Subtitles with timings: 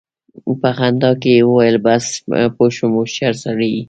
[0.61, 2.05] په خندا کې يې وويل: بس!
[2.55, 3.79] پوه شوم، هوښيار سړی يې!